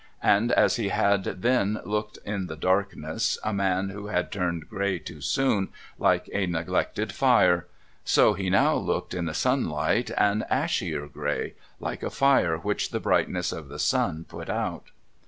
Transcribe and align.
And 0.23 0.51
as 0.53 0.77
he 0.77 0.89
had 0.89 1.25
then 1.43 1.79
looked 1.85 2.17
in 2.25 2.47
the 2.47 2.55
darkness, 2.55 3.37
a 3.43 3.53
man 3.53 3.89
who 3.89 4.07
had 4.07 4.31
turned 4.31 4.67
grey 4.67 4.97
too 4.97 5.21
soon, 5.21 5.69
like 5.99 6.27
a 6.33 6.47
neglected 6.47 7.11
fire: 7.11 7.67
so 8.03 8.33
he 8.33 8.49
now 8.49 8.73
looked 8.73 9.13
in 9.13 9.25
the 9.25 9.35
sunlight, 9.35 10.09
an 10.17 10.43
ashier 10.49 11.05
grey, 11.05 11.53
like 11.79 12.01
a 12.01 12.09
fire 12.09 12.57
which 12.57 12.89
the 12.89 12.99
brightness 12.99 13.51
of 13.51 13.69
the 13.69 13.77
sun 13.77 14.25
put 14.27 14.49
out. 14.49 14.89